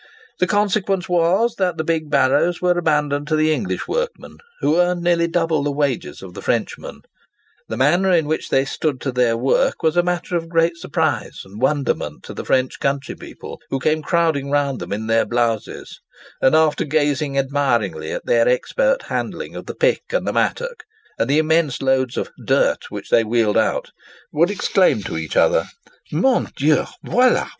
The 0.39 0.47
consequence 0.47 1.07
was 1.07 1.57
that 1.59 1.77
the 1.77 1.83
big 1.83 2.09
barrows 2.09 2.59
were 2.59 2.75
abandoned 2.75 3.27
to 3.27 3.35
the 3.35 3.53
English 3.53 3.87
workmen, 3.87 4.39
who 4.59 4.79
earned 4.79 5.03
nearly 5.03 5.27
double 5.27 5.61
the 5.61 5.69
wages 5.71 6.23
of 6.23 6.33
the 6.33 6.41
Frenchmen. 6.41 7.01
The 7.69 7.77
manner 7.77 8.11
in 8.11 8.25
which 8.25 8.49
they 8.49 8.65
stood 8.65 8.99
to 9.01 9.11
their 9.11 9.37
work 9.37 9.83
was 9.83 9.95
matter 10.01 10.35
of 10.35 10.49
great 10.49 10.75
surprise 10.75 11.41
and 11.45 11.61
wonderment 11.61 12.23
to 12.23 12.33
the 12.33 12.43
French 12.43 12.79
countrypeople, 12.79 13.59
who 13.69 13.77
came 13.77 14.01
crowding 14.01 14.49
round 14.49 14.79
them 14.79 14.91
in 14.91 15.05
their 15.05 15.23
blouses, 15.23 15.99
and, 16.41 16.55
after 16.55 16.83
gazing 16.83 17.37
admiringly 17.37 18.11
at 18.11 18.25
their 18.25 18.47
expert 18.49 19.03
handling 19.03 19.55
of 19.55 19.67
the 19.67 19.75
pick 19.75 20.01
and 20.11 20.25
mattock, 20.33 20.83
and 21.19 21.29
the 21.29 21.37
immense 21.37 21.79
loads 21.79 22.17
of 22.17 22.31
"dirt" 22.43 22.85
which 22.89 23.11
they 23.11 23.23
wheeled 23.23 23.55
out, 23.55 23.91
would 24.33 24.49
exclaim 24.49 25.03
to 25.03 25.15
each 25.15 25.37
other, 25.37 25.67
"Mon 26.11 26.49
Dieu, 26.57 26.85
voila! 27.03 27.49